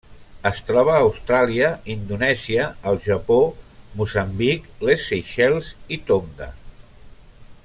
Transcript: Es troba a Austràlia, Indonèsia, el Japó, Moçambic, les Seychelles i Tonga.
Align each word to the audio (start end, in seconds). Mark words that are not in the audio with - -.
Es 0.49 0.59
troba 0.69 0.93
a 0.93 1.03
Austràlia, 1.09 1.67
Indonèsia, 1.95 2.65
el 2.93 2.99
Japó, 3.05 3.39
Moçambic, 4.01 4.69
les 4.89 5.07
Seychelles 5.13 5.75
i 5.99 6.05
Tonga. 6.11 6.53